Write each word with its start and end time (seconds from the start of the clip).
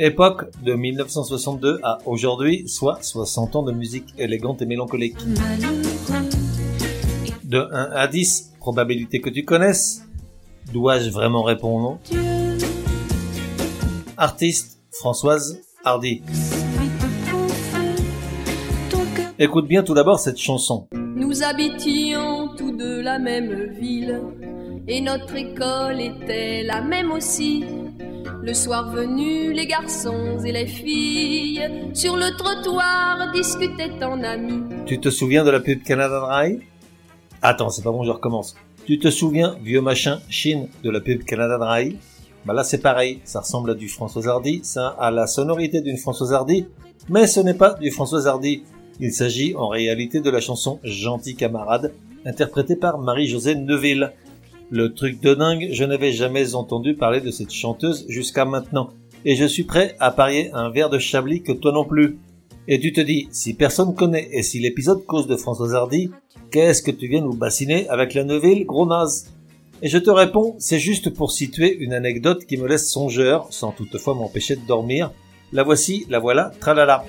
Époque 0.00 0.44
de 0.62 0.74
1962 0.74 1.80
à 1.82 1.98
aujourd'hui, 2.06 2.68
soit 2.68 3.02
60 3.02 3.56
ans 3.56 3.62
de 3.64 3.72
musique 3.72 4.14
élégante 4.16 4.62
et 4.62 4.66
mélancolique. 4.66 5.16
De 7.42 7.58
1 7.58 7.90
à 7.96 8.06
10, 8.06 8.52
probabilité 8.60 9.20
que 9.20 9.28
tu 9.28 9.44
connaisses. 9.44 10.04
Dois-je 10.72 11.10
vraiment 11.10 11.42
répondre? 11.42 11.98
Artiste, 14.16 14.78
Françoise 14.92 15.58
Hardy. 15.82 16.22
Écoute 19.40 19.66
bien 19.66 19.82
tout 19.82 19.94
d'abord 19.94 20.20
cette 20.20 20.38
chanson. 20.38 20.86
Nous 20.92 21.42
habitions 21.42 22.54
tous 22.56 22.70
deux 22.70 23.00
la 23.00 23.18
même 23.18 23.72
ville 23.72 24.20
et 24.86 25.00
notre 25.00 25.34
école 25.34 26.00
était 26.00 26.62
la 26.62 26.82
même 26.82 27.10
aussi. 27.10 27.64
Le 28.40 28.54
soir 28.54 28.90
venu, 28.90 29.52
les 29.52 29.66
garçons 29.66 30.38
et 30.44 30.52
les 30.52 30.66
filles 30.66 31.60
sur 31.92 32.16
le 32.16 32.36
trottoir 32.36 33.32
discutaient 33.32 34.02
en 34.04 34.22
amis. 34.22 34.62
Tu 34.86 35.00
te 35.00 35.10
souviens 35.10 35.44
de 35.44 35.50
la 35.50 35.60
pub 35.60 35.82
Canada 35.82 36.20
Dry? 36.20 36.60
Attends, 37.42 37.68
c'est 37.68 37.82
pas 37.82 37.90
bon, 37.90 38.04
je 38.04 38.10
recommence. 38.10 38.56
Tu 38.86 38.98
te 38.98 39.10
souviens, 39.10 39.56
vieux 39.62 39.80
machin, 39.80 40.20
Chine, 40.28 40.68
de 40.82 40.90
la 40.90 41.00
pub 41.00 41.24
Canada 41.24 41.58
Dry? 41.58 41.98
Bah 42.46 42.54
là 42.54 42.64
c'est 42.64 42.80
pareil, 42.80 43.20
ça 43.24 43.40
ressemble 43.40 43.72
à 43.72 43.74
du 43.74 43.88
François 43.88 44.26
Hardy, 44.26 44.60
ça 44.62 44.88
a 44.88 45.10
la 45.10 45.26
sonorité 45.26 45.80
d'une 45.80 45.98
Françoise 45.98 46.32
Hardy, 46.32 46.66
mais 47.08 47.26
ce 47.26 47.40
n'est 47.40 47.54
pas 47.54 47.74
du 47.74 47.90
François 47.90 48.26
Hardy. 48.26 48.62
Il 49.00 49.12
s'agit 49.12 49.54
en 49.56 49.68
réalité 49.68 50.20
de 50.20 50.30
la 50.30 50.40
chanson 50.40 50.78
Gentil 50.84 51.34
camarade, 51.34 51.92
interprétée 52.24 52.76
par 52.76 52.98
Marie-Josée 52.98 53.56
Neuville. 53.56 54.12
Le 54.70 54.92
truc 54.92 55.22
de 55.22 55.32
dingue, 55.32 55.70
je 55.72 55.82
n'avais 55.84 56.12
jamais 56.12 56.54
entendu 56.54 56.94
parler 56.94 57.22
de 57.22 57.30
cette 57.30 57.52
chanteuse 57.52 58.04
jusqu'à 58.10 58.44
maintenant. 58.44 58.90
Et 59.24 59.34
je 59.34 59.46
suis 59.46 59.64
prêt 59.64 59.96
à 59.98 60.10
parier 60.10 60.50
un 60.52 60.68
verre 60.68 60.90
de 60.90 60.98
Chablis 60.98 61.42
que 61.42 61.52
toi 61.52 61.72
non 61.72 61.86
plus. 61.86 62.18
Et 62.66 62.78
tu 62.78 62.92
te 62.92 63.00
dis, 63.00 63.28
si 63.30 63.54
personne 63.54 63.94
connaît 63.94 64.28
et 64.30 64.42
si 64.42 64.60
l'épisode 64.60 65.06
cause 65.06 65.26
de 65.26 65.36
Françoise 65.36 65.74
Hardy, 65.74 66.10
qu'est-ce 66.50 66.82
que 66.82 66.90
tu 66.90 67.08
viens 67.08 67.22
nous 67.22 67.32
bassiner 67.32 67.88
avec 67.88 68.12
la 68.12 68.24
Neuville, 68.24 68.66
gros 68.66 68.84
naze? 68.84 69.32
Et 69.80 69.88
je 69.88 69.96
te 69.96 70.10
réponds, 70.10 70.54
c'est 70.58 70.78
juste 70.78 71.14
pour 71.14 71.32
situer 71.32 71.74
une 71.78 71.94
anecdote 71.94 72.44
qui 72.44 72.58
me 72.58 72.68
laisse 72.68 72.90
songeur, 72.90 73.46
sans 73.48 73.72
toutefois 73.72 74.14
m'empêcher 74.14 74.54
de 74.56 74.66
dormir. 74.66 75.12
La 75.50 75.62
voici, 75.62 76.04
la 76.10 76.18
voilà, 76.18 76.52
tralala. 76.60 77.06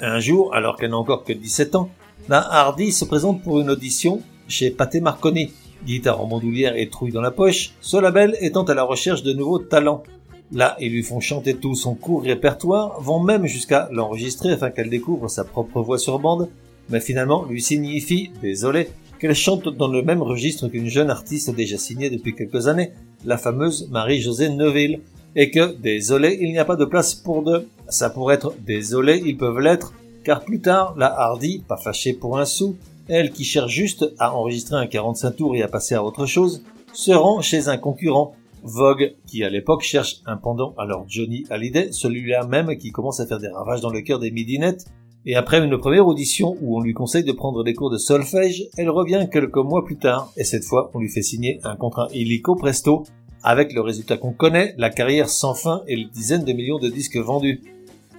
Un 0.00 0.18
jour, 0.18 0.54
alors 0.54 0.76
qu'elle 0.76 0.92
n'a 0.92 0.96
encore 0.96 1.24
que 1.24 1.34
17 1.34 1.74
ans, 1.74 1.90
la 2.30 2.38
Hardy 2.38 2.90
se 2.90 3.04
présente 3.04 3.42
pour 3.42 3.60
une 3.60 3.68
audition 3.68 4.22
chez 4.48 4.70
Pathé 4.70 5.00
Marconi. 5.00 5.52
Guitare 5.84 6.20
en 6.20 6.26
bandoulière 6.26 6.76
et 6.76 6.88
trouille 6.88 7.10
dans 7.10 7.20
la 7.20 7.32
poche, 7.32 7.72
ce 7.80 7.96
label 7.96 8.36
étant 8.40 8.62
à 8.64 8.74
la 8.74 8.84
recherche 8.84 9.22
de 9.22 9.32
nouveaux 9.32 9.58
talents. 9.58 10.04
Là, 10.52 10.76
ils 10.80 10.92
lui 10.92 11.02
font 11.02 11.18
chanter 11.18 11.54
tout 11.54 11.74
son 11.74 11.94
court 11.94 12.22
répertoire, 12.22 13.00
vont 13.00 13.20
même 13.20 13.46
jusqu'à 13.46 13.88
l'enregistrer 13.90 14.52
afin 14.52 14.70
qu'elle 14.70 14.90
découvre 14.90 15.28
sa 15.28 15.44
propre 15.44 15.80
voix 15.80 15.98
sur 15.98 16.18
bande, 16.18 16.50
mais 16.90 17.00
finalement 17.00 17.44
lui 17.46 17.60
signifie, 17.60 18.30
désolé, 18.40 18.90
qu'elle 19.18 19.34
chante 19.34 19.68
dans 19.68 19.88
le 19.88 20.02
même 20.02 20.22
registre 20.22 20.68
qu'une 20.68 20.88
jeune 20.88 21.10
artiste 21.10 21.54
déjà 21.54 21.78
signée 21.78 22.10
depuis 22.10 22.34
quelques 22.34 22.68
années, 22.68 22.92
la 23.24 23.38
fameuse 23.38 23.88
Marie-Josée 23.90 24.50
Neuville, 24.50 25.00
et 25.34 25.50
que, 25.50 25.74
désolé, 25.78 26.38
il 26.40 26.50
n'y 26.52 26.58
a 26.58 26.64
pas 26.64 26.76
de 26.76 26.84
place 26.84 27.14
pour 27.14 27.42
deux. 27.42 27.66
Ça 27.88 28.10
pourrait 28.10 28.34
être 28.34 28.54
désolé, 28.66 29.22
ils 29.24 29.36
peuvent 29.36 29.60
l'être, 29.60 29.94
car 30.24 30.44
plus 30.44 30.60
tard, 30.60 30.94
la 30.98 31.06
Hardy, 31.06 31.62
pas 31.66 31.76
fâchée 31.76 32.12
pour 32.12 32.38
un 32.38 32.44
sou, 32.44 32.76
elle 33.12 33.30
qui 33.30 33.44
cherche 33.44 33.70
juste 33.70 34.10
à 34.18 34.34
enregistrer 34.34 34.76
un 34.76 34.86
45 34.86 35.36
tours 35.36 35.54
et 35.54 35.62
à 35.62 35.68
passer 35.68 35.94
à 35.94 36.02
autre 36.02 36.24
chose, 36.24 36.64
se 36.94 37.12
rend 37.12 37.42
chez 37.42 37.68
un 37.68 37.76
concurrent, 37.76 38.32
Vogue, 38.62 39.14
qui 39.26 39.44
à 39.44 39.50
l'époque 39.50 39.82
cherche 39.82 40.22
un 40.24 40.36
pendant 40.36 40.72
à 40.78 40.86
leur 40.86 41.04
Johnny 41.08 41.44
Hallyday, 41.50 41.92
celui-là 41.92 42.46
même 42.46 42.76
qui 42.78 42.90
commence 42.90 43.20
à 43.20 43.26
faire 43.26 43.38
des 43.38 43.48
ravages 43.48 43.80
dans 43.80 43.90
le 43.90 44.00
cœur 44.00 44.18
des 44.18 44.30
midinettes, 44.30 44.86
et 45.26 45.36
après 45.36 45.62
une 45.62 45.76
première 45.78 46.06
audition 46.06 46.56
où 46.62 46.78
on 46.78 46.80
lui 46.80 46.94
conseille 46.94 47.24
de 47.24 47.32
prendre 47.32 47.64
des 47.64 47.74
cours 47.74 47.90
de 47.90 47.98
solfège, 47.98 48.68
elle 48.76 48.88
revient 48.88 49.28
quelques 49.30 49.56
mois 49.56 49.84
plus 49.84 49.98
tard, 49.98 50.32
et 50.36 50.44
cette 50.44 50.64
fois 50.64 50.90
on 50.94 51.00
lui 51.00 51.10
fait 51.10 51.22
signer 51.22 51.60
un 51.64 51.76
contrat 51.76 52.08
illico 52.14 52.54
presto, 52.54 53.04
avec 53.42 53.74
le 53.74 53.82
résultat 53.82 54.16
qu'on 54.16 54.32
connaît, 54.32 54.74
la 54.78 54.88
carrière 54.88 55.28
sans 55.28 55.54
fin 55.54 55.82
et 55.86 55.96
les 55.96 56.06
dizaines 56.06 56.44
de 56.44 56.52
millions 56.52 56.78
de 56.78 56.88
disques 56.88 57.18
vendus. 57.18 57.60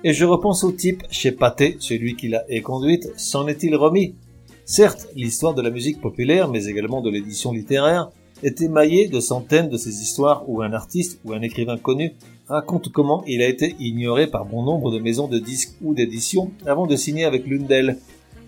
Et 0.03 0.13
je 0.13 0.25
repense 0.25 0.65
au 0.65 0.71
type 0.71 1.03
chez 1.09 1.31
Pathé, 1.31 1.77
celui 1.79 2.15
qui 2.15 2.27
l'a 2.27 2.43
éconduite, 2.49 3.09
s'en 3.17 3.47
est-il 3.47 3.75
remis? 3.75 4.15
Certes, 4.65 5.09
l'histoire 5.15 5.53
de 5.53 5.61
la 5.61 5.69
musique 5.69 5.99
populaire, 5.99 6.47
mais 6.47 6.65
également 6.65 7.01
de 7.01 7.09
l'édition 7.09 7.51
littéraire, 7.51 8.09
est 8.43 8.61
émaillée 8.61 9.07
de 9.09 9.19
centaines 9.19 9.69
de 9.69 9.77
ces 9.77 10.01
histoires 10.01 10.49
où 10.49 10.61
un 10.61 10.71
artiste 10.71 11.19
ou 11.25 11.33
un 11.33 11.41
écrivain 11.41 11.77
connu 11.77 12.13
raconte 12.47 12.89
comment 12.91 13.23
il 13.27 13.41
a 13.41 13.47
été 13.47 13.75
ignoré 13.79 14.27
par 14.27 14.45
bon 14.45 14.63
nombre 14.63 14.91
de 14.91 14.99
maisons 14.99 15.27
de 15.27 15.39
disques 15.39 15.75
ou 15.81 15.93
d'éditions 15.93 16.51
avant 16.65 16.87
de 16.87 16.95
signer 16.95 17.25
avec 17.25 17.45
l'une 17.45 17.67
d'elles. 17.67 17.97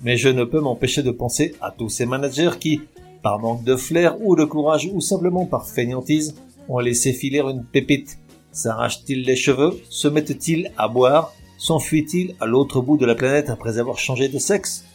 Mais 0.04 0.16
je 0.18 0.30
ne 0.30 0.44
peux 0.46 0.60
m'empêcher 0.60 1.04
de 1.04 1.12
penser 1.12 1.56
à 1.62 1.72
tous 1.72 1.90
ces 1.90 2.06
managers 2.06 2.52
qui, 2.60 2.82
par 3.22 3.40
manque 3.40 3.64
de 3.64 3.76
flair 3.76 4.18
ou 4.22 4.36
de 4.36 4.46
courage 4.46 4.90
ou 4.94 5.02
simplement 5.02 5.46
par 5.46 5.68
fainéantise, 5.68 6.36
ont 6.70 6.80
laissé 6.80 7.12
filer 7.12 7.40
une 7.40 7.66
pépite. 7.66 8.18
S'arrachent-ils 8.52 9.24
les 9.24 9.36
cheveux? 9.36 9.80
Se 9.90 10.08
mettent-ils 10.08 10.72
à 10.78 10.88
boire? 10.88 11.34
S'enfuient-ils 11.58 12.36
à 12.40 12.46
l'autre 12.46 12.82
bout 12.82 12.98
de 12.98 13.06
la 13.06 13.16
planète 13.16 13.50
après 13.50 13.80
avoir 13.80 14.00
changé 14.00 14.30
de 14.30 14.40
sexe? 14.40 14.86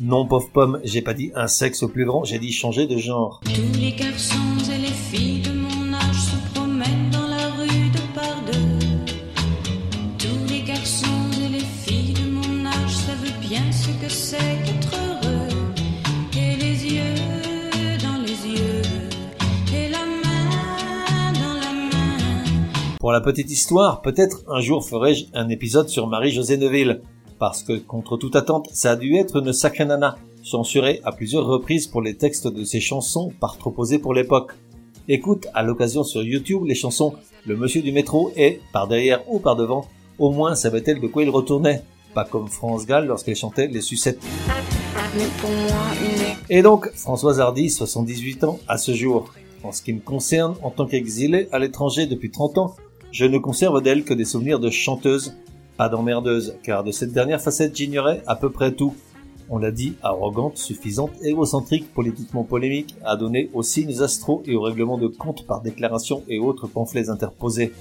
Non, 0.00 0.26
pauvre 0.26 0.50
pomme, 0.52 0.80
j'ai 0.82 1.02
pas 1.02 1.14
dit 1.14 1.30
un 1.36 1.46
sexe 1.46 1.84
plus 1.86 2.04
grand, 2.04 2.24
j'ai 2.24 2.40
dit 2.40 2.50
changer 2.50 2.86
de 2.86 2.96
genre. 2.98 3.40
Tous 3.44 3.78
les 3.78 3.92
garçons 3.92 4.34
et 4.72 4.78
les 4.78 4.88
filles 4.88 5.40
de 5.40 5.52
mon 5.52 5.94
âge 5.94 6.20
se 6.20 6.52
promènent 6.52 7.10
dans 7.12 7.28
la 7.28 7.50
rue 7.50 7.90
de 7.90 8.14
par 8.14 8.42
deux. 8.44 8.86
Tous 10.18 10.52
les 10.52 10.62
garçons 10.62 11.06
et 11.44 11.48
les 11.48 11.60
filles 11.60 12.12
de 12.12 12.28
mon 12.28 12.66
âge 12.66 12.90
savent 12.90 13.40
bien 13.40 13.62
ce 13.70 13.90
que 14.04 14.10
c'est 14.10 14.38
qu'être 14.64 14.94
heureux. 14.94 15.48
Et 16.36 16.56
les 16.56 16.84
yeux 16.92 17.14
dans 18.02 18.20
les 18.20 18.58
yeux, 18.58 18.82
et 19.72 19.90
la 19.90 19.98
main 19.98 21.32
dans 21.34 21.54
la 21.54 21.72
main. 21.72 22.18
Pour 22.98 23.12
la 23.12 23.20
petite 23.20 23.50
histoire, 23.50 24.02
peut-être 24.02 24.42
un 24.48 24.60
jour 24.60 24.84
ferai-je 24.84 25.26
un 25.34 25.48
épisode 25.50 25.88
sur 25.88 26.08
Marie-Josée 26.08 26.56
Neuville 26.56 27.00
parce 27.44 27.62
que, 27.62 27.74
contre 27.74 28.16
toute 28.16 28.36
attente, 28.36 28.70
ça 28.72 28.92
a 28.92 28.96
dû 28.96 29.16
être 29.16 29.36
une 29.36 29.52
sacrée 29.52 29.84
nana, 29.84 30.16
censurée 30.42 31.02
à 31.04 31.12
plusieurs 31.12 31.44
reprises 31.44 31.86
pour 31.86 32.00
les 32.00 32.16
textes 32.16 32.48
de 32.48 32.64
ses 32.64 32.80
chansons 32.80 33.34
par 33.38 33.58
trop 33.58 33.70
posés 33.70 33.98
pour 33.98 34.14
l'époque. 34.14 34.52
Écoute 35.08 35.46
à 35.52 35.62
l'occasion 35.62 36.04
sur 36.04 36.22
YouTube 36.22 36.64
les 36.64 36.74
chansons 36.74 37.12
Le 37.46 37.54
Monsieur 37.54 37.82
du 37.82 37.92
métro 37.92 38.32
et, 38.34 38.62
par 38.72 38.88
derrière 38.88 39.30
ou 39.30 39.40
par 39.40 39.56
devant, 39.56 39.86
au 40.18 40.30
moins 40.30 40.54
savait-elle 40.54 41.02
de 41.02 41.06
quoi 41.06 41.22
il 41.22 41.28
retournait, 41.28 41.82
pas 42.14 42.24
comme 42.24 42.48
France 42.48 42.86
Gall 42.86 43.08
lorsqu'elle 43.08 43.36
chantait 43.36 43.66
Les 43.66 43.82
Sucettes. 43.82 44.24
Et 46.48 46.62
donc, 46.62 46.90
Françoise 46.94 47.40
Hardy, 47.40 47.68
78 47.68 48.44
ans, 48.44 48.58
à 48.68 48.78
ce 48.78 48.94
jour. 48.94 49.30
En 49.62 49.70
ce 49.70 49.82
qui 49.82 49.92
me 49.92 50.00
concerne, 50.00 50.54
en 50.62 50.70
tant 50.70 50.86
qu'exilée 50.86 51.48
à 51.52 51.58
l'étranger 51.58 52.06
depuis 52.06 52.30
30 52.30 52.56
ans, 52.56 52.76
je 53.12 53.26
ne 53.26 53.36
conserve 53.36 53.82
d'elle 53.82 54.04
que 54.04 54.14
des 54.14 54.24
souvenirs 54.24 54.60
de 54.60 54.70
chanteuse 54.70 55.34
pas 55.76 55.88
d'emmerdeuse, 55.88 56.56
car 56.62 56.84
de 56.84 56.92
cette 56.92 57.12
dernière 57.12 57.40
facette 57.40 57.76
j'ignorais 57.76 58.22
à 58.26 58.36
peu 58.36 58.50
près 58.50 58.72
tout. 58.72 58.94
On 59.50 59.58
l'a 59.58 59.70
dit, 59.70 59.94
arrogante, 60.02 60.56
suffisante, 60.56 61.12
égocentrique, 61.22 61.92
politiquement 61.92 62.44
polémique, 62.44 62.94
à 63.04 63.16
donner 63.16 63.50
aux 63.52 63.62
signes 63.62 64.00
astro 64.02 64.42
et 64.46 64.54
aux 64.54 64.62
règlements 64.62 64.98
de 64.98 65.08
compte 65.08 65.46
par 65.46 65.60
déclaration 65.60 66.22
et 66.28 66.38
autres 66.38 66.66
pamphlets 66.66 67.10
interposés. 67.10 67.72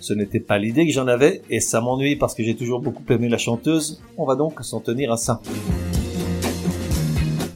Ce 0.00 0.14
n'était 0.14 0.40
pas 0.40 0.58
l'idée 0.58 0.86
que 0.86 0.92
j'en 0.92 1.06
avais, 1.06 1.42
et 1.48 1.60
ça 1.60 1.80
m'ennuie 1.80 2.16
parce 2.16 2.34
que 2.34 2.42
j'ai 2.42 2.56
toujours 2.56 2.80
beaucoup 2.80 3.04
aimé 3.10 3.28
la 3.28 3.38
chanteuse, 3.38 4.02
on 4.16 4.24
va 4.24 4.34
donc 4.34 4.60
s'en 4.62 4.80
tenir 4.80 5.12
à 5.12 5.16
ça. 5.16 5.40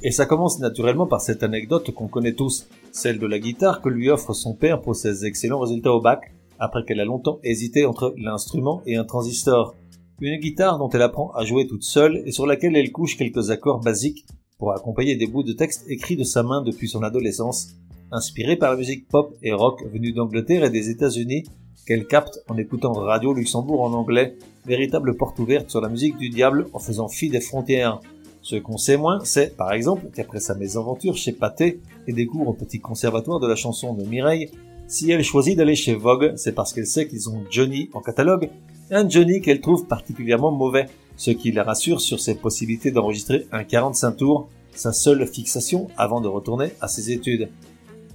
Et 0.05 0.11
ça 0.11 0.27
commence 0.27 0.59
naturellement 0.59 1.07
par 1.07 1.21
cette 1.21 1.43
anecdote 1.43 1.93
qu'on 1.93 2.09
connaît 2.09 2.35
tous, 2.35 2.67
celle 2.91 3.19
de 3.19 3.27
la 3.27 3.39
guitare 3.39 3.81
que 3.81 3.89
lui 3.89 4.11
offre 4.11 4.33
son 4.33 4.53
père 4.53 4.81
pour 4.81 4.97
ses 4.97 5.25
excellents 5.25 5.61
résultats 5.61 5.93
au 5.93 6.01
bac, 6.01 6.35
après 6.63 6.85
qu'elle 6.85 7.01
a 7.01 7.05
longtemps 7.05 7.41
hésité 7.43 7.85
entre 7.87 8.15
l'instrument 8.17 8.83
et 8.87 8.95
un 8.95 9.05
transistor. 9.05 9.75
Une 10.21 10.39
guitare 10.39 10.79
dont 10.79 10.89
elle 10.91 11.03
apprend 11.03 11.33
à 11.33 11.45
jouer 11.45 11.67
toute 11.67 11.83
seule 11.83 12.23
et 12.25 12.31
sur 12.31 12.47
laquelle 12.47 12.77
elle 12.77 12.93
couche 12.93 13.17
quelques 13.17 13.51
accords 13.51 13.81
basiques 13.81 14.25
pour 14.59 14.73
accompagner 14.73 15.17
des 15.17 15.27
bouts 15.27 15.43
de 15.43 15.55
texte 15.55 15.85
écrits 15.89 16.17
de 16.17 16.23
sa 16.23 16.45
main 16.45 16.63
depuis 16.63 16.89
son 16.89 17.03
adolescence, 17.03 17.71
inspirée 18.13 18.55
par 18.55 18.71
la 18.71 18.77
musique 18.77 19.09
pop 19.09 19.35
et 19.43 19.53
rock 19.53 19.85
venue 19.93 20.13
d'Angleterre 20.13 20.63
et 20.63 20.71
des 20.71 20.89
États-Unis, 20.89 21.43
qu'elle 21.85 22.07
capte 22.07 22.39
en 22.49 22.57
écoutant 22.57 22.93
Radio 22.93 23.35
Luxembourg 23.35 23.83
en 23.83 23.93
anglais, 23.93 24.37
véritable 24.65 25.17
porte 25.17 25.41
ouverte 25.41 25.69
sur 25.69 25.81
la 25.81 25.89
musique 25.89 26.17
du 26.17 26.29
diable 26.29 26.69
en 26.75 26.79
faisant 26.79 27.09
fi 27.09 27.29
des 27.29 27.41
frontières. 27.41 28.01
Ce 28.41 28.55
qu'on 28.55 28.79
sait 28.79 28.97
moins, 28.97 29.19
c'est, 29.25 29.57
par 29.57 29.73
exemple, 29.73 30.07
qu'après 30.15 30.39
sa 30.39 30.55
mésaventure 30.55 31.17
chez 31.17 31.33
Pathé 31.33 31.81
et 32.07 32.13
des 32.13 32.27
cours 32.27 32.47
au 32.47 32.53
petit 32.53 32.79
conservatoire 32.79 33.41
de 33.41 33.49
la 33.49 33.57
chanson 33.57 33.95
de 33.95 34.05
Mireille, 34.05 34.49
si 34.93 35.11
elle 35.11 35.25
choisit 35.25 35.57
d'aller 35.57 35.75
chez 35.75 35.95
Vogue, 35.95 36.35
c'est 36.37 36.55
parce 36.55 36.75
qu'elle 36.75 36.87
sait 36.87 37.09
qu'ils 37.09 37.31
ont 37.31 37.43
Johnny 37.51 37.89
en 37.95 38.03
catalogue, 38.03 38.51
un 38.91 39.09
Johnny 39.09 39.41
qu'elle 39.41 39.63
trouve 39.63 39.87
particulièrement 39.87 40.53
mauvais, 40.53 40.85
ce 41.17 41.31
qui 41.31 41.51
la 41.51 41.65
rassure 41.65 42.03
sur 42.03 42.21
ses 42.21 42.35
possibilités 42.35 42.91
d'enregistrer 42.91 43.47
un 43.53 43.65
45 43.65 44.13
tours, 44.19 44.51
sa 44.75 44.93
seule 44.93 45.27
fixation 45.27 45.89
avant 45.97 46.21
de 46.21 46.29
retourner 46.29 46.73
à 46.83 46.89
ses 46.89 47.11
études. 47.11 47.49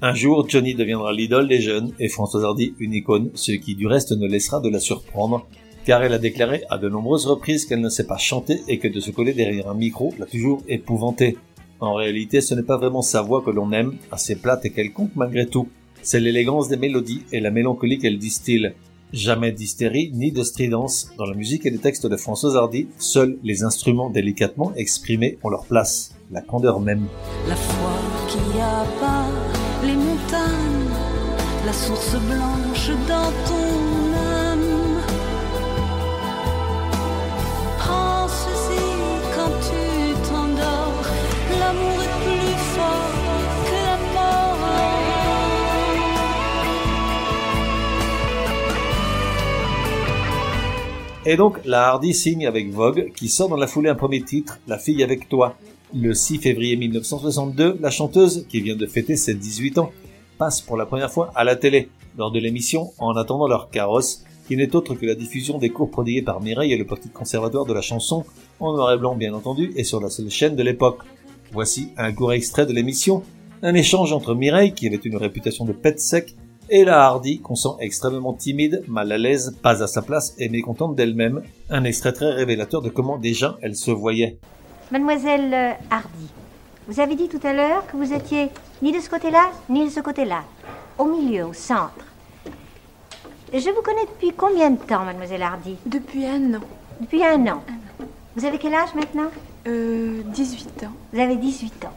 Un 0.03 0.13
jour, 0.13 0.47
Johnny 0.47 0.75
deviendra 0.75 1.13
l'idole 1.13 1.47
des 1.47 1.61
jeunes 1.61 1.93
et 1.99 2.09
Françoise 2.09 2.43
Hardy 2.43 2.75
une 2.77 2.93
icône, 2.93 3.31
ce 3.33 3.53
qui 3.53 3.73
du 3.73 3.87
reste 3.87 4.11
ne 4.11 4.27
laissera 4.27 4.59
de 4.59 4.69
la 4.69 4.79
surprendre, 4.79 5.47
car 5.83 6.03
elle 6.03 6.13
a 6.13 6.19
déclaré 6.19 6.61
à 6.69 6.77
de 6.77 6.89
nombreuses 6.89 7.25
reprises 7.25 7.65
qu'elle 7.65 7.81
ne 7.81 7.89
sait 7.89 8.05
pas 8.05 8.17
chanter 8.17 8.61
et 8.67 8.77
que 8.77 8.87
de 8.87 8.99
se 8.99 9.09
coller 9.09 9.33
derrière 9.33 9.67
un 9.67 9.73
micro 9.73 10.13
l'a 10.19 10.27
toujours 10.27 10.61
épouvantée. 10.67 11.37
En 11.79 11.95
réalité, 11.95 12.39
ce 12.39 12.53
n'est 12.53 12.61
pas 12.61 12.77
vraiment 12.77 13.01
sa 13.01 13.23
voix 13.23 13.41
que 13.41 13.49
l'on 13.49 13.71
aime, 13.71 13.97
assez 14.11 14.35
plate 14.35 14.65
et 14.65 14.69
quelconque 14.69 15.15
malgré 15.15 15.47
tout. 15.47 15.69
C'est 16.09 16.21
l'élégance 16.21 16.69
des 16.69 16.77
mélodies 16.77 17.23
et 17.33 17.41
la 17.41 17.51
mélancolie 17.51 17.99
qu'elle 17.99 18.17
distille. 18.17 18.71
Jamais 19.11 19.51
d'hystérie 19.51 20.09
ni 20.13 20.31
de 20.31 20.41
stridence. 20.41 21.11
Dans 21.17 21.25
la 21.25 21.35
musique 21.35 21.65
et 21.65 21.69
les 21.69 21.79
textes 21.79 22.07
de 22.07 22.15
Françoise 22.15 22.55
Hardy, 22.55 22.87
seuls 22.97 23.37
les 23.43 23.65
instruments 23.65 24.09
délicatement 24.09 24.71
exprimés 24.77 25.37
ont 25.43 25.49
leur 25.49 25.65
place, 25.65 26.15
la 26.31 26.39
candeur 26.39 26.79
même. 26.79 27.07
La 27.49 27.57
foi 27.57 27.91
qui 28.29 28.37
les 29.85 29.95
montagnes, 29.95 30.95
la 31.65 31.73
source 31.73 32.15
blanche 32.21 32.91
ton 33.45 33.96
Et 51.29 51.35
donc, 51.35 51.57
la 51.65 51.89
Hardy 51.89 52.13
signe 52.13 52.47
avec 52.47 52.71
Vogue, 52.71 53.11
qui 53.13 53.27
sort 53.27 53.49
dans 53.49 53.57
la 53.57 53.67
foulée 53.67 53.89
un 53.89 53.95
premier 53.95 54.21
titre, 54.21 54.59
La 54.65 54.77
fille 54.77 55.03
avec 55.03 55.27
toi, 55.27 55.57
le 55.93 56.13
6 56.13 56.37
février 56.37 56.77
1962, 56.77 57.79
la 57.81 57.89
chanteuse, 57.91 58.45
qui 58.47 58.61
vient 58.61 58.77
de 58.77 58.85
fêter 58.85 59.17
ses 59.17 59.33
18 59.33 59.77
ans, 59.77 59.91
passe 60.37 60.61
pour 60.61 60.77
la 60.77 60.85
première 60.85 61.11
fois 61.11 61.33
à 61.35 61.43
la 61.43 61.57
télé, 61.57 61.89
lors 62.17 62.31
de 62.31 62.39
l'émission 62.39 62.93
En 62.97 63.17
attendant 63.17 63.49
leur 63.49 63.69
carrosse, 63.71 64.23
qui 64.47 64.55
n'est 64.55 64.73
autre 64.73 64.95
que 64.95 65.05
la 65.05 65.15
diffusion 65.15 65.57
des 65.57 65.69
cours 65.69 65.91
prodigués 65.91 66.21
par 66.21 66.39
Mireille 66.39 66.71
et 66.71 66.77
le 66.77 66.85
petit 66.85 67.09
conservatoire 67.09 67.65
de 67.65 67.73
la 67.73 67.81
chanson, 67.81 68.23
en 68.61 68.71
noir 68.71 68.93
et 68.93 68.97
blanc 68.97 69.17
bien 69.17 69.33
entendu, 69.33 69.73
et 69.75 69.83
sur 69.83 69.99
la 69.99 70.09
seule 70.09 70.29
chaîne 70.29 70.55
de 70.55 70.63
l'époque. 70.63 70.99
Voici 71.51 71.89
un 71.97 72.13
court 72.13 72.31
extrait 72.31 72.65
de 72.65 72.71
l'émission, 72.71 73.21
un 73.63 73.73
échange 73.73 74.13
entre 74.13 74.33
Mireille, 74.33 74.71
qui 74.71 74.87
avait 74.87 74.95
une 74.95 75.17
réputation 75.17 75.65
de 75.65 75.73
pète 75.73 75.99
sec, 75.99 76.37
et 76.69 76.83
la 76.83 77.05
Hardy, 77.05 77.39
qu'on 77.39 77.55
sent 77.55 77.75
extrêmement 77.79 78.33
timide, 78.33 78.83
mal 78.87 79.11
à 79.11 79.17
l'aise, 79.17 79.57
pas 79.61 79.83
à 79.83 79.87
sa 79.87 80.01
place 80.01 80.35
et 80.37 80.49
mécontente 80.49 80.95
d'elle-même, 80.95 81.41
un 81.69 81.83
extrait 81.83 82.13
très 82.13 82.31
révélateur 82.31 82.81
de 82.81 82.89
comment 82.89 83.17
déjà 83.17 83.57
elle 83.61 83.75
se 83.75 83.91
voyait. 83.91 84.37
Mademoiselle 84.91 85.53
euh, 85.53 85.71
Hardy, 85.89 86.27
vous 86.87 86.99
avez 86.99 87.15
dit 87.15 87.27
tout 87.27 87.39
à 87.43 87.53
l'heure 87.53 87.85
que 87.87 87.97
vous 87.97 88.13
étiez 88.13 88.49
ni 88.81 88.91
de 88.91 88.99
ce 88.99 89.09
côté-là, 89.09 89.51
ni 89.69 89.85
de 89.85 89.89
ce 89.89 89.99
côté-là, 89.99 90.43
au 90.97 91.05
milieu, 91.05 91.45
au 91.45 91.53
centre. 91.53 92.05
Je 93.53 93.69
vous 93.69 93.81
connais 93.81 94.05
depuis 94.13 94.33
combien 94.35 94.71
de 94.71 94.77
temps, 94.77 95.05
mademoiselle 95.05 95.41
Hardy? 95.41 95.77
Depuis 95.85 96.25
un 96.25 96.55
an. 96.55 96.61
Depuis 96.99 97.23
un 97.23 97.47
an. 97.47 97.63
Vous 98.35 98.45
avez 98.45 98.57
quel 98.57 98.73
âge 98.73 98.93
maintenant? 98.93 99.29
Euh, 99.67 100.21
18 100.25 100.83
ans. 100.83 100.91
Vous 101.13 101.19
avez 101.19 101.37
18 101.37 101.85
ans. 101.85 101.93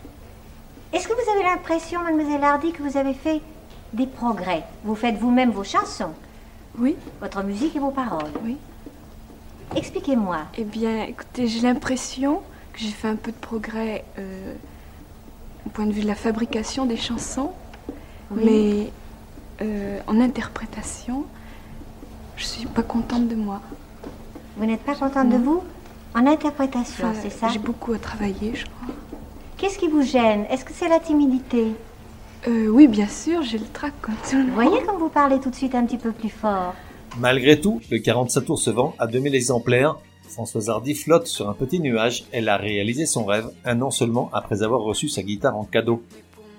Est-ce 0.93 1.07
que 1.07 1.13
vous 1.13 1.31
avez 1.31 1.43
l'impression, 1.43 2.01
mademoiselle 2.01 2.43
Hardy, 2.43 2.73
que 2.73 2.83
vous 2.83 2.97
avez 2.97 3.15
fait 3.15 3.41
des 3.93 4.07
progrès 4.07 4.65
Vous 4.85 4.95
faites 4.95 5.17
vous-même 5.19 5.51
vos 5.51 5.65
chansons, 5.65 6.13
Oui, 6.79 6.97
votre 7.21 7.43
musique 7.43 7.75
et 7.77 7.79
vos 7.79 7.91
paroles. 7.91 8.31
oui. 8.45 8.57
Expliquez-moi. 9.77 10.39
Eh 10.59 10.65
bien, 10.65 11.05
écoutez, 11.05 11.47
j'ai 11.47 11.61
l'impression 11.61 12.43
que 12.73 12.81
j'ai 12.81 12.89
fait 12.91 13.07
un 13.09 13.15
peu 13.17 13.31
de 13.31 13.37
progrès 13.37 14.05
euh, 14.19 14.55
au 15.65 15.71
point 15.71 15.87
de 15.87 15.93
vue 15.93 16.03
de 16.03 16.07
la 16.09 16.17
fabrication 16.17 16.87
des 16.87 16.97
chansons, 16.97 17.53
Oui. 18.33 18.43
mais 18.45 18.93
euh, 19.65 20.01
en 20.09 20.21
interprétation, 20.21 21.25
je 22.37 22.45
suis 22.45 22.67
pas 22.67 22.83
contente 22.83 23.29
de 23.29 23.37
moi. 23.37 23.61
Vous 24.57 24.65
n'êtes 24.67 24.81
pas 24.83 24.95
contente 24.97 25.29
de 25.29 25.37
vous? 25.37 25.63
En 26.17 26.27
interprétation, 26.27 27.07
Enfin, 27.09 27.21
c'est 27.23 27.31
ça? 27.31 27.47
J'ai 27.49 27.61
beaucoup 27.61 27.93
à 27.93 27.99
travailler, 27.99 28.55
je 28.57 28.65
crois. 28.65 28.93
Qu'est-ce 29.57 29.79
qui 29.79 29.87
vous 29.87 30.03
gêne? 30.03 30.47
Est-ce 30.51 30.65
que 30.65 30.73
c'est 30.75 30.89
la 30.89 30.99
timidité? 30.99 31.75
Euh, 32.49 32.69
oui, 32.69 32.89
bien 32.89 33.07
sûr, 33.09 33.43
j'ai 33.43 33.59
le 33.59 33.67
trac 33.67 33.93
comme 34.01 34.15
tout 34.29 34.37
le 34.37 34.43
Vous 34.43 34.47
monde. 34.49 34.55
voyez 34.55 34.83
comme 34.87 34.99
vous 34.99 35.09
parlez 35.11 35.39
tout 35.41 35.51
de 35.51 35.55
suite 35.55 35.75
un 35.75 35.85
petit 35.85 35.99
peu 35.99 36.13
plus 36.13 36.31
fort. 36.31 36.75
Malgré 37.19 37.61
tout, 37.61 37.81
le 37.91 37.99
45 37.99 38.41
tours 38.43 38.59
se 38.59 38.71
vend 38.71 38.95
à 38.99 39.07
2000 39.07 39.35
exemplaires. 39.35 39.99
Françoise 40.29 40.71
Hardy 40.71 40.95
flotte 40.95 41.27
sur 41.27 41.49
un 41.49 41.55
petit 41.55 41.81
nuage. 41.81 42.25
Elle 42.33 42.49
a 42.49 42.57
réalisé 42.57 43.05
son 43.05 43.25
rêve 43.25 43.51
un 43.65 43.83
an 43.83 43.91
seulement 43.91 44.31
après 44.33 44.63
avoir 44.63 44.81
reçu 44.81 45.09
sa 45.09 45.23
guitare 45.23 45.57
en 45.57 45.65
cadeau. 45.65 46.03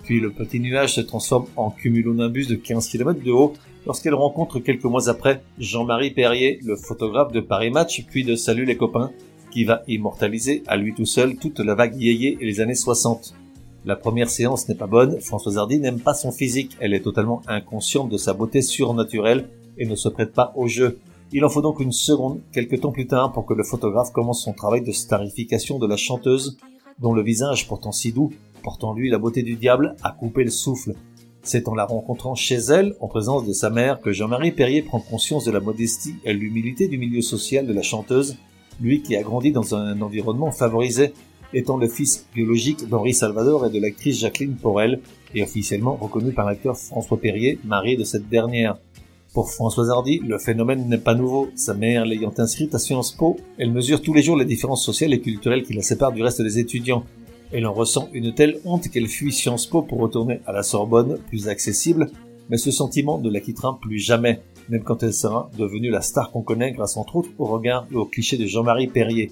Puis 0.03 0.19
le 0.19 0.31
petit 0.31 0.59
nuage 0.59 0.95
se 0.95 1.01
transforme 1.01 1.45
en 1.55 1.71
cumulonimbus 1.71 2.47
de 2.47 2.55
15 2.55 2.89
km 2.89 3.23
de 3.23 3.31
haut 3.31 3.53
lorsqu'elle 3.85 4.13
rencontre 4.13 4.59
quelques 4.59 4.83
mois 4.83 5.09
après 5.09 5.41
Jean-Marie 5.57 6.11
Perrier, 6.11 6.59
le 6.63 6.75
photographe 6.75 7.31
de 7.31 7.39
Paris 7.39 7.71
Match 7.71 8.05
puis 8.09 8.23
de 8.23 8.35
Salut 8.35 8.65
les 8.65 8.77
copains, 8.77 9.11
qui 9.51 9.63
va 9.63 9.83
immortaliser 9.87 10.63
à 10.67 10.75
lui 10.75 10.93
tout 10.93 11.05
seul 11.05 11.37
toute 11.37 11.59
la 11.59 11.75
vague 11.75 11.95
yéyé 11.95 12.37
et 12.39 12.45
les 12.45 12.59
années 12.59 12.75
60. 12.75 13.33
La 13.83 13.95
première 13.95 14.29
séance 14.29 14.69
n'est 14.69 14.75
pas 14.75 14.85
bonne, 14.85 15.19
Françoise 15.21 15.57
Hardy 15.57 15.79
n'aime 15.79 15.99
pas 15.99 16.13
son 16.13 16.31
physique, 16.31 16.77
elle 16.79 16.93
est 16.93 17.01
totalement 17.01 17.41
inconsciente 17.47 18.09
de 18.09 18.17
sa 18.17 18.33
beauté 18.33 18.61
surnaturelle 18.61 19.49
et 19.79 19.87
ne 19.87 19.95
se 19.95 20.07
prête 20.07 20.33
pas 20.33 20.53
au 20.55 20.67
jeu. 20.67 20.99
Il 21.31 21.43
en 21.45 21.49
faut 21.49 21.63
donc 21.63 21.79
une 21.79 21.91
seconde, 21.91 22.41
quelques 22.51 22.81
temps 22.81 22.91
plus 22.91 23.07
tard, 23.07 23.31
pour 23.31 23.47
que 23.47 23.55
le 23.55 23.63
photographe 23.63 24.11
commence 24.11 24.43
son 24.43 24.53
travail 24.53 24.81
de 24.81 24.91
starification 24.91 25.79
de 25.79 25.87
la 25.87 25.97
chanteuse, 25.97 26.57
dont 26.99 27.13
le 27.13 27.23
visage 27.23 27.67
pourtant 27.67 27.91
si 27.91 28.11
doux, 28.11 28.31
porte 28.61 28.83
en 28.83 28.93
lui 28.93 29.09
la 29.09 29.17
beauté 29.17 29.41
du 29.41 29.55
diable, 29.55 29.95
a 30.03 30.11
coupé 30.11 30.43
le 30.43 30.51
souffle. 30.51 30.93
C'est 31.41 31.67
en 31.67 31.73
la 31.73 31.85
rencontrant 31.85 32.35
chez 32.35 32.57
elle, 32.57 32.95
en 32.99 33.07
présence 33.07 33.47
de 33.47 33.53
sa 33.53 33.71
mère, 33.71 33.99
que 33.99 34.11
Jean-Marie 34.11 34.51
Perrier 34.51 34.83
prend 34.83 34.99
conscience 34.99 35.43
de 35.43 35.51
la 35.51 35.59
modestie 35.59 36.13
et 36.23 36.33
l'humilité 36.33 36.87
du 36.87 36.99
milieu 36.99 37.23
social 37.23 37.65
de 37.65 37.73
la 37.73 37.81
chanteuse, 37.81 38.35
lui 38.79 39.01
qui 39.01 39.15
a 39.15 39.23
grandi 39.23 39.51
dans 39.51 39.73
un 39.73 39.99
environnement 40.03 40.51
favorisé, 40.51 41.13
étant 41.53 41.77
le 41.77 41.87
fils 41.87 42.25
biologique 42.33 42.87
d'Henri 42.87 43.13
Salvador 43.13 43.65
et 43.65 43.69
de 43.69 43.79
l'actrice 43.79 44.19
Jacqueline 44.19 44.55
Porel, 44.55 44.99
et 45.33 45.43
officiellement 45.43 45.95
reconnu 45.95 46.31
par 46.31 46.45
l'acteur 46.45 46.77
François 46.77 47.19
Perrier, 47.19 47.59
mari 47.63 47.97
de 47.97 48.03
cette 48.03 48.29
dernière. 48.29 48.77
Pour 49.33 49.49
Françoise 49.49 49.89
Hardy, 49.89 50.19
le 50.19 50.37
phénomène 50.37 50.89
n'est 50.89 50.97
pas 50.97 51.15
nouveau. 51.15 51.49
Sa 51.55 51.73
mère 51.73 52.05
l'ayant 52.05 52.33
inscrite 52.37 52.75
à 52.75 52.79
Sciences 52.79 53.13
Po, 53.13 53.37
elle 53.57 53.71
mesure 53.71 54.01
tous 54.01 54.13
les 54.13 54.21
jours 54.21 54.35
les 54.35 54.43
différences 54.43 54.83
sociales 54.83 55.13
et 55.13 55.21
culturelles 55.21 55.63
qui 55.63 55.73
la 55.73 55.81
séparent 55.81 56.11
du 56.11 56.21
reste 56.21 56.41
des 56.41 56.59
étudiants. 56.59 57.05
Elle 57.53 57.65
en 57.65 57.73
ressent 57.73 58.09
une 58.13 58.33
telle 58.33 58.59
honte 58.65 58.89
qu'elle 58.89 59.07
fuit 59.07 59.31
Sciences 59.31 59.67
Po 59.67 59.83
pour 59.83 59.99
retourner 59.99 60.41
à 60.45 60.51
la 60.51 60.63
Sorbonne, 60.63 61.17
plus 61.29 61.47
accessible, 61.47 62.11
mais 62.49 62.57
ce 62.57 62.71
sentiment 62.71 63.19
ne 63.19 63.29
la 63.29 63.39
quittera 63.39 63.79
plus 63.81 63.99
jamais, 63.99 64.41
même 64.67 64.83
quand 64.83 65.01
elle 65.03 65.13
sera 65.13 65.49
devenue 65.57 65.89
la 65.89 66.01
star 66.01 66.31
qu'on 66.31 66.41
connaît 66.41 66.73
grâce 66.73 66.97
entre 66.97 67.15
autres 67.15 67.29
au 67.37 67.45
regard 67.45 67.87
et 67.89 67.95
au 67.95 68.05
cliché 68.05 68.37
de 68.37 68.45
Jean-Marie 68.45 68.87
Perrier. 68.87 69.31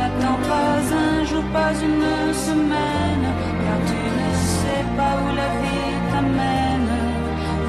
n'attends 0.00 0.40
pas 0.48 0.80
un 1.06 1.24
jour, 1.24 1.44
pas 1.52 1.72
une 1.88 2.32
semaine, 2.46 3.26
car 3.64 3.78
tu 3.90 4.00
ne 4.18 4.28
sais 4.58 4.84
pas 4.96 5.14
où 5.22 5.28
la 5.40 5.50
vie 5.62 5.96
t'amène. 6.10 6.92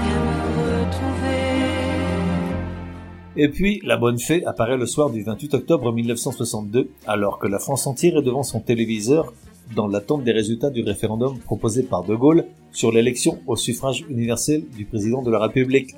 Viens 0.02 0.24
me 0.30 0.40
retrouver. 0.62 1.46
Et 3.36 3.50
puis, 3.50 3.82
la 3.84 3.98
bonne 3.98 4.20
fée 4.20 4.46
apparaît 4.46 4.78
le 4.78 4.86
soir 4.86 5.10
du 5.10 5.24
28 5.24 5.56
octobre 5.56 5.92
1962, 5.92 6.90
alors 7.06 7.38
que 7.38 7.48
la 7.48 7.60
France 7.60 7.86
entière 7.86 8.18
est 8.18 8.24
devant 8.24 8.44
son 8.44 8.62
téléviseur, 8.62 9.34
dans 9.76 9.88
l'attente 9.88 10.24
des 10.24 10.34
résultats 10.34 10.70
du 10.70 10.84
référendum 10.84 11.40
proposé 11.40 11.84
par 11.84 12.04
De 12.04 12.16
Gaulle 12.16 12.46
sur 12.72 12.92
l'élection 12.92 13.40
au 13.48 13.56
suffrage 13.56 14.06
universel 14.10 14.66
du 14.78 14.86
président 14.86 15.22
de 15.22 15.32
la 15.32 15.40
République. 15.40 15.96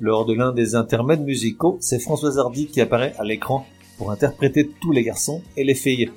Lors 0.00 0.24
de 0.24 0.32
l'un 0.32 0.52
des 0.52 0.74
intermèdes 0.74 1.22
musicaux, 1.22 1.76
c'est 1.80 1.98
Françoise 1.98 2.38
Hardy 2.38 2.66
qui 2.66 2.80
apparaît 2.80 3.14
à 3.18 3.24
l'écran 3.24 3.66
pour 4.00 4.10
interpréter 4.10 4.66
tous 4.80 4.92
les 4.92 5.02
garçons 5.02 5.42
et 5.58 5.62
les 5.62 5.74
filles. 5.74 6.10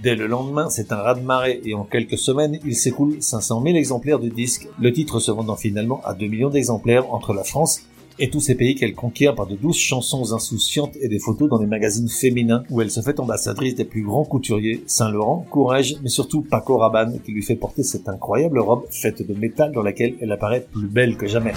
Dès 0.00 0.14
le 0.14 0.28
lendemain, 0.28 0.70
c'est 0.70 0.92
un 0.92 0.96
raz-de-marée 0.96 1.60
et 1.64 1.74
en 1.74 1.82
quelques 1.82 2.18
semaines, 2.18 2.60
il 2.64 2.76
s'écoule 2.76 3.16
500 3.20 3.62
000 3.64 3.74
exemplaires 3.74 4.20
du 4.20 4.30
disque, 4.30 4.68
le 4.80 4.92
titre 4.92 5.18
se 5.18 5.32
vendant 5.32 5.56
finalement 5.56 6.00
à 6.04 6.14
2 6.14 6.24
millions 6.28 6.50
d'exemplaires 6.50 7.12
entre 7.12 7.34
la 7.34 7.42
France 7.42 7.82
et 8.20 8.30
tous 8.30 8.38
ces 8.38 8.54
pays 8.54 8.76
qu'elle 8.76 8.94
conquiert 8.94 9.34
par 9.34 9.48
de 9.48 9.56
douces 9.56 9.76
chansons 9.76 10.32
insouciantes 10.32 10.96
et 11.00 11.08
des 11.08 11.18
photos 11.18 11.50
dans 11.50 11.58
les 11.58 11.66
magazines 11.66 12.08
féminins 12.08 12.62
où 12.70 12.80
elle 12.80 12.92
se 12.92 13.00
fait 13.00 13.18
ambassadrice 13.18 13.74
des 13.74 13.84
plus 13.84 14.02
grands 14.02 14.24
couturiers, 14.24 14.84
Saint-Laurent, 14.86 15.44
Courrèges, 15.50 15.96
mais 16.04 16.08
surtout 16.08 16.42
Paco 16.42 16.76
Rabanne 16.76 17.18
qui 17.24 17.32
lui 17.32 17.42
fait 17.42 17.56
porter 17.56 17.82
cette 17.82 18.08
incroyable 18.08 18.60
robe 18.60 18.84
faite 18.90 19.26
de 19.26 19.34
métal 19.34 19.72
dans 19.72 19.82
laquelle 19.82 20.14
elle 20.20 20.30
apparaît 20.30 20.64
plus 20.70 20.86
belle 20.86 21.16
que 21.16 21.26
jamais. 21.26 21.54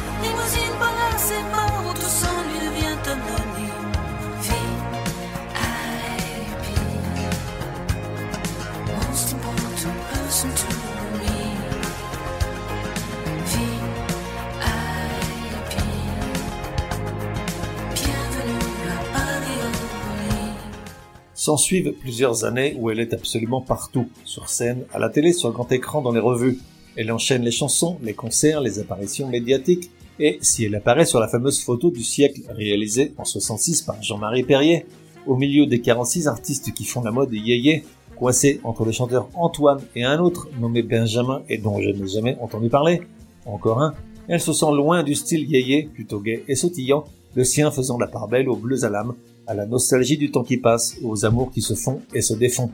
S'en 21.49 21.57
suivent 21.57 21.93
plusieurs 21.93 22.45
années 22.45 22.75
où 22.77 22.91
elle 22.91 22.99
est 22.99 23.11
absolument 23.11 23.59
partout, 23.59 24.07
sur 24.23 24.49
scène, 24.49 24.85
à 24.93 24.99
la 24.99 25.09
télé, 25.09 25.33
sur 25.33 25.51
grand 25.51 25.71
écran, 25.71 26.03
dans 26.03 26.11
les 26.11 26.19
revues. 26.19 26.59
Elle 26.95 27.11
enchaîne 27.11 27.41
les 27.41 27.49
chansons, 27.49 27.97
les 28.03 28.13
concerts, 28.13 28.61
les 28.61 28.77
apparitions 28.77 29.27
médiatiques, 29.27 29.89
et 30.19 30.37
si 30.43 30.65
elle 30.65 30.75
apparaît 30.75 31.07
sur 31.07 31.19
la 31.19 31.27
fameuse 31.27 31.63
photo 31.63 31.89
du 31.89 32.03
siècle 32.03 32.41
réalisée 32.49 33.15
en 33.17 33.25
66 33.25 33.81
par 33.81 33.99
Jean-Marie 34.03 34.43
Perrier, 34.43 34.85
au 35.25 35.37
milieu 35.37 35.65
des 35.65 35.81
46 35.81 36.27
artistes 36.27 36.71
qui 36.71 36.85
font 36.85 37.01
la 37.01 37.09
mode 37.09 37.33
yéyé, 37.33 37.83
coincés 38.15 38.61
entre 38.63 38.85
le 38.85 38.91
chanteur 38.91 39.27
Antoine 39.33 39.81
et 39.95 40.03
un 40.03 40.19
autre 40.19 40.49
nommé 40.59 40.83
Benjamin 40.83 41.41
et 41.49 41.57
dont 41.57 41.81
je 41.81 41.89
n'ai 41.89 42.07
jamais 42.07 42.37
entendu 42.41 42.69
parler, 42.69 43.01
encore 43.47 43.81
un, 43.81 43.95
elle 44.27 44.39
se 44.39 44.53
sent 44.53 44.71
loin 44.71 45.01
du 45.01 45.15
style 45.15 45.49
yéyé, 45.49 45.89
plutôt 45.95 46.19
gai 46.19 46.43
et 46.47 46.53
sautillant, 46.53 47.05
le 47.33 47.43
sien 47.43 47.71
faisant 47.71 47.97
la 47.97 48.05
part 48.05 48.27
belle 48.27 48.49
aux 48.49 48.55
bleus 48.55 48.85
à 48.85 48.89
l'âme, 48.91 49.15
à 49.49 49.55
la 49.55 49.65
nostalgie 49.65 50.17
du 50.17 50.29
temps 50.29 50.43
qui 50.43 50.57
passe, 50.57 50.95
aux 51.03 51.25
amours 51.25 51.51
qui 51.51 51.61
se 51.61 51.73
font 51.73 52.01
et 52.13 52.21
se 52.21 52.35
défont. 52.35 52.69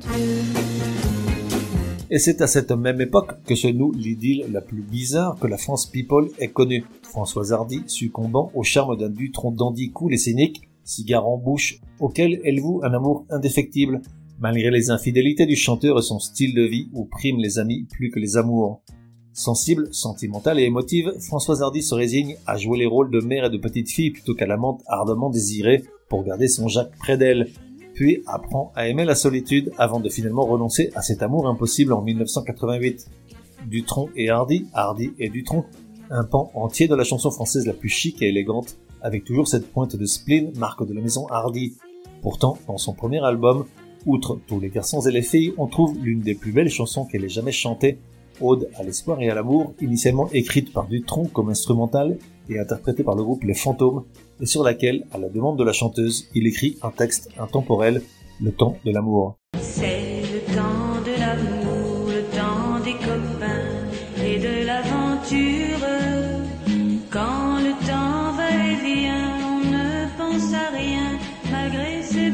Et 2.11 2.19
c'est 2.19 2.41
à 2.41 2.47
cette 2.47 2.71
même 2.71 2.99
époque 2.99 3.31
que 3.45 3.55
se 3.55 3.67
noue 3.67 3.93
l'idylle 3.93 4.47
la 4.51 4.59
plus 4.59 4.81
bizarre 4.81 5.37
que 5.39 5.47
la 5.47 5.57
France 5.57 5.85
People 5.85 6.27
ait 6.37 6.49
connue. 6.49 6.83
Françoise 7.03 7.53
Hardy 7.53 7.83
succombant 7.87 8.51
au 8.53 8.63
charme 8.63 8.97
d'un 8.97 9.09
Dutron 9.09 9.51
dandy 9.51 9.91
cool 9.91 10.13
et 10.13 10.17
cynique, 10.17 10.63
cigare 10.83 11.25
en 11.25 11.37
bouche, 11.37 11.79
auquel 12.01 12.41
elle 12.43 12.59
voue 12.59 12.81
un 12.83 12.93
amour 12.93 13.25
indéfectible, 13.29 14.01
malgré 14.39 14.69
les 14.69 14.89
infidélités 14.89 15.45
du 15.45 15.55
chanteur 15.55 15.97
et 15.97 16.01
son 16.01 16.19
style 16.19 16.53
de 16.53 16.63
vie 16.63 16.89
où 16.91 17.05
priment 17.05 17.39
les 17.39 17.57
amis 17.57 17.87
plus 17.89 18.11
que 18.11 18.19
les 18.19 18.35
amours. 18.35 18.81
Sensible, 19.31 19.93
sentimentale 19.93 20.59
et 20.59 20.63
émotive, 20.63 21.13
Françoise 21.21 21.61
Hardy 21.61 21.81
se 21.81 21.95
résigne 21.95 22.35
à 22.45 22.57
jouer 22.57 22.79
les 22.79 22.85
rôles 22.85 23.11
de 23.11 23.21
mère 23.21 23.45
et 23.45 23.49
de 23.49 23.57
petite 23.57 23.89
fille 23.89 24.11
plutôt 24.11 24.35
qu'à 24.35 24.45
l'amante 24.45 24.81
ardemment 24.87 25.29
désirée 25.29 25.83
pour 26.09 26.23
garder 26.23 26.47
son 26.47 26.67
Jacques 26.67 26.95
près 26.97 27.17
d'elle, 27.17 27.49
puis 27.93 28.23
apprend 28.27 28.71
à 28.75 28.87
aimer 28.87 29.05
la 29.05 29.15
solitude 29.15 29.71
avant 29.77 29.99
de 29.99 30.09
finalement 30.09 30.45
renoncer 30.45 30.91
à 30.95 31.01
cet 31.01 31.23
amour 31.23 31.47
impossible 31.47 31.93
en 31.93 32.01
1988. 32.01 33.07
Dutron 33.67 34.09
et 34.15 34.29
Hardy, 34.29 34.67
Hardy 34.73 35.11
et 35.17 35.29
Dutron, 35.29 35.65
un 36.11 36.23
pan 36.23 36.51
entier 36.53 36.87
de 36.87 36.95
la 36.95 37.03
chanson 37.03 37.31
française 37.31 37.65
la 37.65 37.73
plus 37.73 37.89
chic 37.89 38.21
et 38.21 38.27
élégante, 38.27 38.77
avec 39.01 39.23
toujours 39.23 39.47
cette 39.47 39.71
pointe 39.71 39.95
de 39.95 40.05
spleen, 40.05 40.51
marque 40.57 40.85
de 40.85 40.93
la 40.93 41.01
maison 41.01 41.27
Hardy. 41.27 41.77
Pourtant, 42.21 42.57
dans 42.67 42.77
son 42.77 42.93
premier 42.93 43.23
album, 43.23 43.65
outre 44.05 44.39
tous 44.47 44.59
les 44.59 44.69
garçons 44.69 45.01
et 45.01 45.11
les 45.11 45.21
filles, 45.21 45.53
on 45.57 45.67
trouve 45.67 45.97
l'une 45.99 46.21
des 46.21 46.35
plus 46.35 46.51
belles 46.51 46.69
chansons 46.69 47.05
qu'elle 47.05 47.23
ait 47.23 47.29
jamais 47.29 47.51
chantées, 47.51 47.99
Ode 48.41 48.69
à 48.77 48.83
l'espoir 48.83 49.21
et 49.21 49.29
à 49.29 49.35
l'amour, 49.35 49.73
initialement 49.81 50.29
écrite 50.31 50.73
par 50.73 50.87
Dutron 50.87 51.25
comme 51.25 51.49
instrumentale 51.49 52.17
et 52.49 52.59
interprétée 52.59 53.03
par 53.03 53.15
le 53.15 53.23
groupe 53.23 53.43
Les 53.43 53.53
Fantômes, 53.53 54.03
et 54.39 54.45
sur 54.45 54.63
laquelle, 54.63 55.05
à 55.11 55.17
la 55.17 55.29
demande 55.29 55.57
de 55.57 55.63
la 55.63 55.73
chanteuse, 55.73 56.29
il 56.35 56.45
écrit 56.47 56.77
un 56.81 56.91
texte 56.91 57.29
intemporel, 57.39 58.01
Le 58.41 58.51
temps 58.51 58.77
de 58.83 58.91
l'amour. 58.91 59.37
C'est 59.59 60.21
le 60.33 60.41
temps 60.53 61.01
de 61.05 61.19
l'amour, 61.19 62.09
le 62.09 62.23
temps 62.35 62.83
des 62.83 62.93
copains 62.93 64.23
et 64.23 64.37
de 64.39 64.65
l'aventure. 64.65 65.87
Quand 67.09 67.59
le 67.59 67.71
temps 67.87 68.33
va 68.35 68.49
et 68.49 68.75
vient, 68.83 69.37
on 69.53 69.59
ne 69.71 70.17
pense 70.17 70.53
à 70.53 70.69
rien 70.75 71.17
malgré 71.49 72.03
ses 72.03 72.29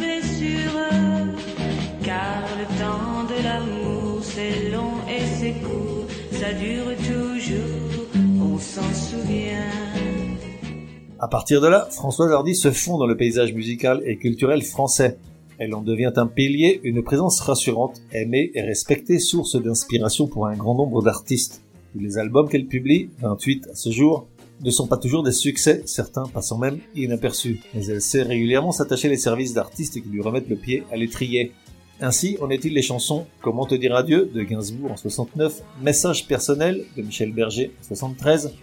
À 11.23 11.27
partir 11.27 11.61
de 11.61 11.67
là, 11.67 11.87
Françoise 11.91 12.31
Hardy 12.31 12.55
se 12.55 12.71
fond 12.71 12.97
dans 12.97 13.05
le 13.05 13.15
paysage 13.15 13.53
musical 13.53 14.01
et 14.07 14.17
culturel 14.17 14.63
français. 14.63 15.19
Elle 15.59 15.75
en 15.75 15.83
devient 15.83 16.11
un 16.15 16.25
pilier, 16.25 16.81
une 16.83 17.03
présence 17.03 17.41
rassurante, 17.41 18.01
aimée 18.11 18.49
et 18.55 18.63
respectée, 18.63 19.19
source 19.19 19.55
d'inspiration 19.55 20.25
pour 20.25 20.47
un 20.47 20.55
grand 20.55 20.73
nombre 20.73 21.03
d'artistes. 21.03 21.61
Les 21.93 22.17
albums 22.17 22.49
qu'elle 22.49 22.65
publie, 22.65 23.11
28 23.19 23.67
à 23.71 23.75
ce 23.75 23.91
jour, 23.91 24.25
ne 24.63 24.71
sont 24.71 24.87
pas 24.87 24.97
toujours 24.97 25.21
des 25.21 25.31
succès, 25.31 25.83
certains 25.85 26.23
passant 26.23 26.57
même 26.57 26.79
inaperçus. 26.95 27.61
Mais 27.75 27.85
elle 27.85 28.01
sait 28.01 28.23
régulièrement 28.23 28.71
s'attacher 28.71 29.07
les 29.07 29.17
services 29.17 29.53
d'artistes 29.53 30.01
qui 30.01 30.09
lui 30.09 30.23
remettent 30.23 30.49
le 30.49 30.55
pied 30.55 30.85
à 30.91 30.95
l'étrier. 30.95 31.51
Ainsi 31.99 32.39
en 32.41 32.49
est-il 32.49 32.73
les 32.73 32.81
chansons 32.81 33.27
Comment 33.43 33.67
te 33.67 33.75
dire 33.75 33.95
adieu 33.95 34.31
de 34.33 34.41
Gainsbourg 34.41 34.93
en 34.93 34.97
69, 34.97 35.61
Message 35.83 36.25
personnel 36.25 36.83
de 36.97 37.03
Michel 37.03 37.31
Berger 37.31 37.75
en 37.79 37.83
73, 37.83 38.55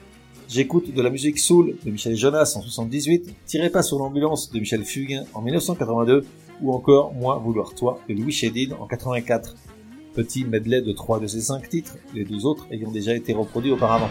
J'écoute 0.49 0.95
de 0.95 1.03
la 1.03 1.11
musique 1.11 1.39
soul 1.39 1.77
de 1.85 1.91
Michel 1.91 2.17
Jonas 2.17 2.55
en 2.57 2.63
78, 2.63 3.35
Tirez 3.45 3.69
pas 3.69 3.83
sur 3.83 3.99
l'ambulance 3.99 4.51
de 4.51 4.59
Michel 4.59 4.83
Fugain 4.83 5.25
en 5.35 5.43
1982, 5.43 6.25
ou 6.63 6.73
encore 6.73 7.13
Moi 7.13 7.37
vouloir 7.37 7.75
toi 7.75 8.01
de 8.09 8.15
Louis 8.15 8.33
Chédid 8.33 8.73
en 8.81 8.87
84. 8.87 9.57
Petit 10.15 10.47
medley 10.47 10.81
de 10.81 10.93
trois 10.93 11.21
de 11.21 11.27
ces 11.27 11.43
cinq 11.43 11.69
titres, 11.69 11.99
les 12.15 12.25
deux 12.25 12.47
autres 12.47 12.67
ayant 12.71 12.91
déjà 12.91 13.15
été 13.15 13.35
reproduits 13.35 13.73
auparavant. 13.73 14.09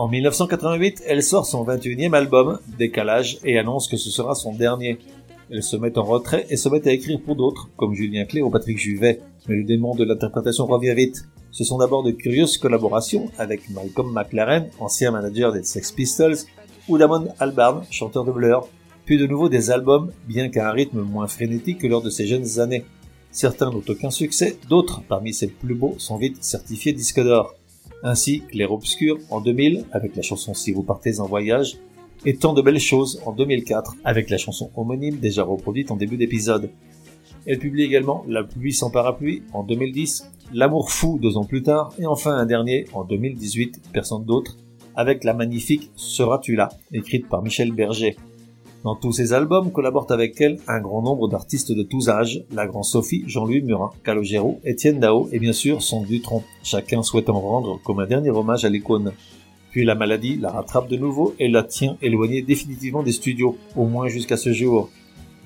En 0.00 0.08
1988, 0.08 1.02
elle 1.06 1.22
sort 1.22 1.44
son 1.44 1.62
21e 1.62 2.14
album, 2.14 2.58
Décalage, 2.78 3.36
et 3.44 3.58
annonce 3.58 3.86
que 3.86 3.98
ce 3.98 4.08
sera 4.08 4.34
son 4.34 4.54
dernier. 4.54 4.98
Elle 5.50 5.62
se 5.62 5.76
met 5.76 5.98
en 5.98 6.04
retrait 6.04 6.46
et 6.48 6.56
se 6.56 6.70
met 6.70 6.88
à 6.88 6.92
écrire 6.92 7.20
pour 7.20 7.36
d'autres, 7.36 7.68
comme 7.76 7.92
Julien 7.92 8.24
Clé 8.24 8.40
ou 8.40 8.48
Patrick 8.48 8.78
Juvet. 8.78 9.20
Mais 9.46 9.56
le 9.56 9.64
démon 9.64 9.94
de 9.94 10.04
l'interprétation 10.04 10.64
revient 10.64 10.94
vite. 10.94 11.26
Ce 11.50 11.64
sont 11.64 11.76
d'abord 11.76 12.02
de 12.02 12.12
curieuses 12.12 12.56
collaborations 12.56 13.30
avec 13.36 13.68
Malcolm 13.68 14.10
McLaren, 14.10 14.70
ancien 14.78 15.10
manager 15.10 15.52
des 15.52 15.64
Sex 15.64 15.92
Pistols, 15.92 16.46
ou 16.88 16.96
Damon 16.96 17.28
Albarn, 17.38 17.82
chanteur 17.90 18.24
de 18.24 18.32
Blur, 18.32 18.68
puis 19.04 19.18
de 19.18 19.26
nouveau 19.26 19.50
des 19.50 19.70
albums, 19.70 20.12
bien 20.26 20.48
qu'à 20.48 20.70
un 20.70 20.72
rythme 20.72 21.02
moins 21.02 21.26
frénétique 21.26 21.76
que 21.76 21.86
lors 21.86 22.00
de 22.00 22.08
ses 22.08 22.26
jeunes 22.26 22.58
années. 22.58 22.86
Certains 23.32 23.70
n'ont 23.70 23.82
aucun 23.86 24.10
succès, 24.10 24.56
d'autres, 24.66 25.02
parmi 25.06 25.34
ses 25.34 25.48
plus 25.48 25.74
beaux, 25.74 25.96
sont 25.98 26.16
vite 26.16 26.42
certifiés 26.42 26.94
disques 26.94 27.22
d'or 27.22 27.54
ainsi 28.02 28.42
Clair 28.48 28.72
Obscur 28.72 29.18
en 29.30 29.40
2000 29.40 29.84
avec 29.92 30.16
la 30.16 30.22
chanson 30.22 30.54
Si 30.54 30.72
vous 30.72 30.82
partez 30.82 31.20
en 31.20 31.26
voyage, 31.26 31.78
et 32.26 32.36
Tant 32.36 32.52
de 32.52 32.62
belles 32.62 32.80
choses 32.80 33.20
en 33.24 33.32
2004 33.32 33.96
avec 34.04 34.30
la 34.30 34.38
chanson 34.38 34.70
homonyme 34.76 35.16
déjà 35.16 35.42
reproduite 35.42 35.90
en 35.90 35.96
début 35.96 36.16
d'épisode. 36.16 36.70
Elle 37.46 37.58
publie 37.58 37.84
également 37.84 38.24
La 38.28 38.44
pluie 38.44 38.72
sans 38.72 38.90
parapluie 38.90 39.42
en 39.52 39.62
2010, 39.62 40.30
L'amour 40.52 40.90
fou 40.90 41.18
deux 41.20 41.36
ans 41.36 41.44
plus 41.44 41.62
tard, 41.62 41.92
et 41.98 42.06
enfin 42.06 42.34
un 42.34 42.44
dernier 42.44 42.86
en 42.92 43.04
2018, 43.04 43.80
personne 43.92 44.24
d'autre, 44.24 44.56
avec 44.96 45.24
la 45.24 45.32
magnifique 45.32 45.90
Seras-tu 45.94 46.56
là, 46.56 46.68
écrite 46.92 47.28
par 47.28 47.42
Michel 47.42 47.72
Berger. 47.72 48.16
Dans 48.82 48.94
tous 48.94 49.12
ces 49.12 49.34
albums 49.34 49.72
collaborent 49.72 50.10
avec 50.10 50.40
elle 50.40 50.58
un 50.66 50.80
grand 50.80 51.02
nombre 51.02 51.28
d'artistes 51.28 51.70
de 51.70 51.82
tous 51.82 52.08
âges, 52.08 52.44
la 52.50 52.66
grande 52.66 52.86
Sophie, 52.86 53.24
Jean-Louis 53.26 53.60
Murin, 53.60 53.90
Calogero, 54.04 54.58
Étienne 54.64 55.00
Dao 55.00 55.28
et 55.32 55.38
bien 55.38 55.52
sûr 55.52 55.82
son 55.82 56.02
Dutron, 56.02 56.42
chacun 56.62 57.02
souhaitant 57.02 57.38
rendre 57.38 57.78
comme 57.84 58.00
un 58.00 58.06
dernier 58.06 58.30
hommage 58.30 58.64
à 58.64 58.70
l'icône. 58.70 59.12
Puis 59.70 59.84
la 59.84 59.94
maladie 59.94 60.38
la 60.38 60.50
rattrape 60.50 60.88
de 60.88 60.96
nouveau 60.96 61.34
et 61.38 61.48
la 61.48 61.62
tient 61.62 61.98
éloignée 62.00 62.40
définitivement 62.40 63.02
des 63.02 63.12
studios, 63.12 63.58
au 63.76 63.84
moins 63.84 64.08
jusqu'à 64.08 64.38
ce 64.38 64.54
jour. 64.54 64.88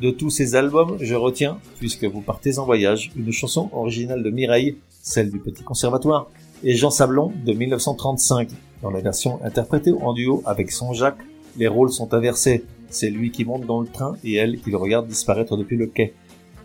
De 0.00 0.12
tous 0.12 0.30
ces 0.30 0.54
albums, 0.54 0.96
je 1.00 1.16
retiens, 1.16 1.58
puisque 1.80 2.04
vous 2.04 2.20
partez 2.20 2.60
en 2.60 2.64
voyage, 2.64 3.10
une 3.16 3.32
chanson 3.32 3.68
originale 3.72 4.22
de 4.22 4.30
Mireille, 4.30 4.76
celle 5.02 5.32
du 5.32 5.40
Petit 5.40 5.64
Conservatoire, 5.64 6.28
et 6.62 6.76
Jean 6.76 6.90
Sablon 6.90 7.32
de 7.44 7.52
1935. 7.52 8.50
Dans 8.80 8.90
la 8.90 9.00
version 9.00 9.40
interprétée 9.42 9.92
en 9.92 10.12
duo 10.12 10.42
avec 10.46 10.70
son 10.70 10.92
Jacques, 10.92 11.22
les 11.56 11.68
rôles 11.68 11.90
sont 11.90 12.14
inversés. 12.14 12.64
C'est 12.88 13.10
lui 13.10 13.30
qui 13.30 13.44
monte 13.44 13.66
dans 13.66 13.80
le 13.80 13.86
train 13.86 14.16
et 14.24 14.34
elle 14.34 14.60
qui 14.60 14.70
le 14.70 14.76
regarde 14.76 15.06
disparaître 15.06 15.56
depuis 15.56 15.76
le 15.76 15.86
quai. 15.86 16.14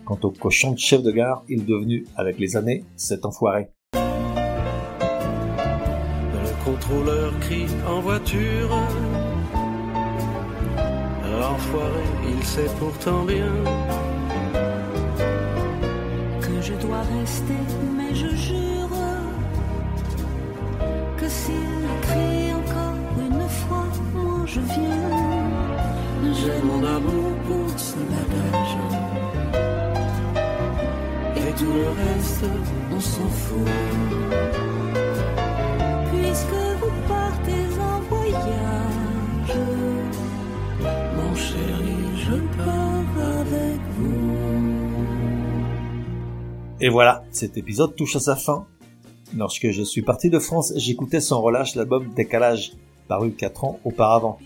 Quant 0.05 0.19
au 0.23 0.31
cochon 0.31 0.71
de 0.71 0.79
chef 0.79 1.03
de 1.03 1.11
gare, 1.11 1.43
il 1.49 1.61
est 1.61 1.65
devenu, 1.65 2.05
avec 2.15 2.39
les 2.39 2.57
années, 2.57 2.83
cet 2.95 3.25
enfoiré. 3.25 3.69
Le 6.33 6.65
contrôleur 6.65 7.39
crie 7.39 7.67
en 7.87 8.01
voiture. 8.01 8.69
L'enfoiré, 11.39 12.03
il 12.27 12.43
sait 12.43 12.69
pourtant 12.79 13.23
bien 13.23 13.53
que 16.41 16.61
je 16.61 16.73
dois 16.73 17.01
rester, 17.01 17.53
mais 17.95 18.13
je 18.13 18.35
jure 18.35 18.89
que 21.17 21.29
s'il 21.29 21.78
mon 26.69 26.83
amour 26.83 27.31
pour 27.47 27.69
ce 27.79 27.95
bagage. 28.13 28.75
Et 31.37 31.51
tout 31.57 31.73
le 31.81 31.89
reste, 32.01 32.45
on 32.95 32.99
s'en 32.99 33.29
fout. 33.41 33.69
Puisque 36.11 36.61
vous 36.79 36.95
partez 37.07 37.65
en 37.89 37.99
voyage, 38.11 39.57
Mon 41.17 41.35
chéri, 41.35 41.99
je 42.25 42.37
pars 42.57 43.17
avec 43.41 43.79
vous. 43.97 44.29
Et 46.81 46.89
voilà, 46.89 47.23
cet 47.31 47.57
épisode 47.57 47.95
touche 47.95 48.15
à 48.15 48.19
sa 48.19 48.35
fin. 48.35 48.65
Lorsque 49.35 49.69
je 49.69 49.83
suis 49.83 50.01
parti 50.01 50.29
de 50.29 50.39
France, 50.39 50.73
j'écoutais 50.75 51.19
sans 51.19 51.41
relâche 51.41 51.75
l'album 51.75 52.09
Décalage, 52.15 52.73
paru 53.07 53.31
4 53.31 53.63
ans 53.65 53.79
auparavant. 53.83 54.39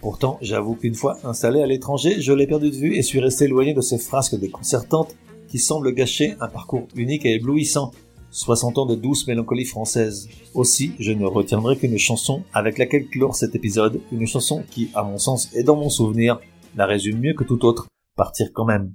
Pourtant, 0.00 0.38
j'avoue 0.40 0.74
qu'une 0.74 0.94
fois 0.94 1.18
installé 1.24 1.62
à 1.62 1.66
l'étranger, 1.66 2.20
je 2.20 2.32
l'ai 2.32 2.46
perdu 2.46 2.70
de 2.70 2.76
vue 2.76 2.96
et 2.96 3.02
suis 3.02 3.20
resté 3.20 3.44
éloigné 3.44 3.74
de 3.74 3.80
ces 3.80 3.98
frasques 3.98 4.38
déconcertantes 4.38 5.16
qui 5.48 5.58
semblent 5.58 5.92
gâcher 5.92 6.34
un 6.40 6.48
parcours 6.48 6.86
unique 6.94 7.24
et 7.24 7.34
éblouissant. 7.34 7.92
60 8.30 8.78
ans 8.78 8.86
de 8.86 8.94
douce 8.94 9.26
mélancolie 9.26 9.64
française. 9.64 10.28
Aussi, 10.52 10.92
je 10.98 11.12
ne 11.12 11.24
retiendrai 11.24 11.76
qu'une 11.76 11.96
chanson 11.96 12.42
avec 12.52 12.76
laquelle 12.76 13.06
clore 13.06 13.34
cet 13.34 13.54
épisode, 13.54 14.00
une 14.12 14.26
chanson 14.26 14.62
qui, 14.70 14.90
à 14.94 15.02
mon 15.02 15.16
sens 15.16 15.48
et 15.54 15.62
dans 15.62 15.76
mon 15.76 15.88
souvenir, 15.88 16.38
la 16.76 16.84
résume 16.84 17.18
mieux 17.18 17.34
que 17.34 17.44
tout 17.44 17.64
autre, 17.64 17.86
Partir 18.16 18.48
quand 18.54 18.64
même. 18.64 18.94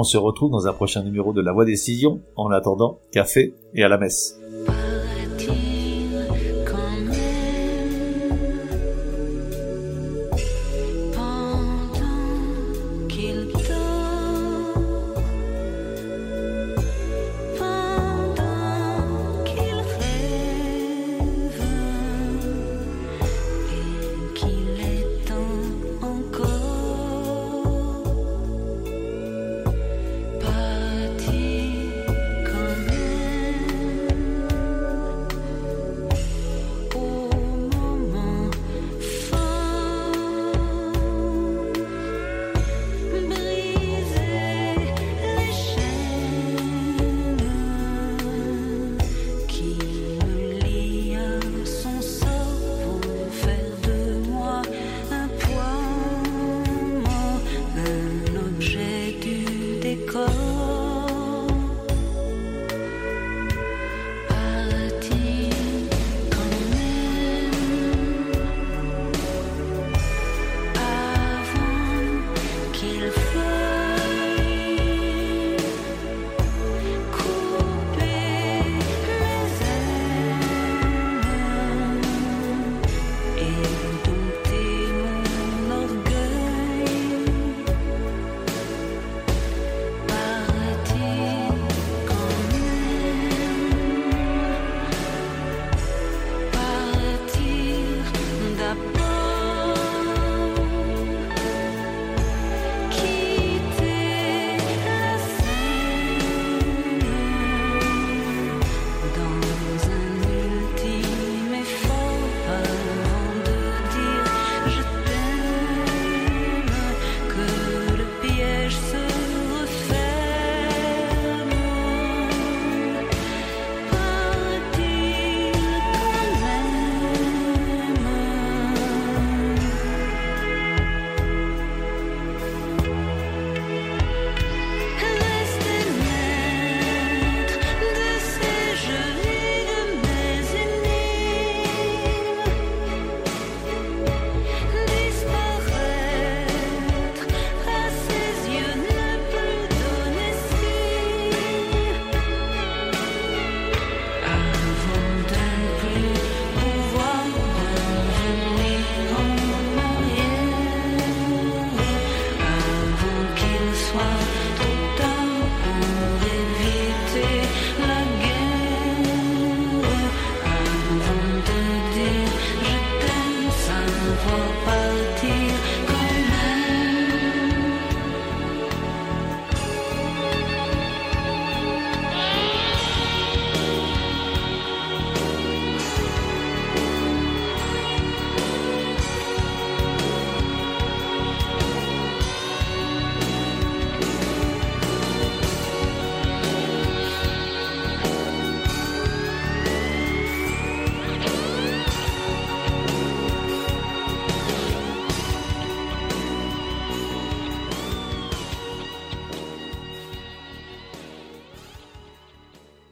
On 0.00 0.04
se 0.04 0.16
retrouve 0.16 0.52
dans 0.52 0.68
un 0.68 0.72
prochain 0.72 1.02
numéro 1.02 1.32
de 1.32 1.40
La 1.40 1.50
Voix 1.50 1.64
Décision. 1.64 2.20
En 2.36 2.52
attendant, 2.52 3.00
café 3.10 3.56
et 3.74 3.82
à 3.82 3.88
la 3.88 3.98
messe. 3.98 4.37
you 72.88 73.17